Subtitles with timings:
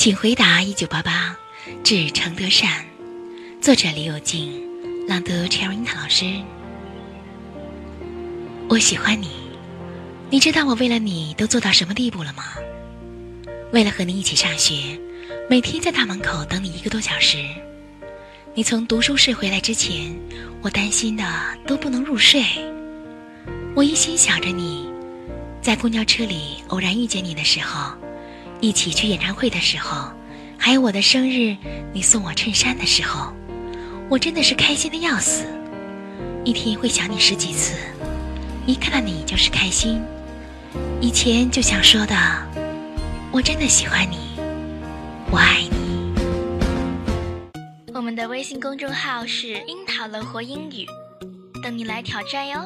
[0.00, 1.36] 请回答一九八八，
[1.84, 2.86] 致程德善，
[3.60, 4.66] 作者李有静，
[5.06, 6.24] 朗读 Cherry 老师。
[8.70, 9.28] 我喜欢你，
[10.30, 12.44] 你知道我为了你都做到什么地步了吗？
[13.72, 14.98] 为了和你一起上学，
[15.50, 17.36] 每天在大门口等你一个多小时。
[18.54, 20.18] 你从读书室回来之前，
[20.62, 21.22] 我担心的
[21.66, 22.42] 都不能入睡。
[23.74, 24.88] 我一心想着你，
[25.60, 27.92] 在公交车里偶然遇见你的时候。
[28.60, 30.12] 一起去演唱会的时候，
[30.58, 31.56] 还有我的生日，
[31.94, 33.32] 你送我衬衫的时候，
[34.10, 35.46] 我真的是开心的要死。
[36.44, 37.74] 一天会想你十几次，
[38.66, 40.02] 一看到你就是开心。
[41.00, 42.14] 以前就想说的，
[43.32, 44.18] 我真的喜欢你，
[45.30, 46.12] 我爱你。
[47.94, 50.86] 我们的微信公众号是“樱桃乐活英语”，
[51.62, 52.60] 等你来挑战哟。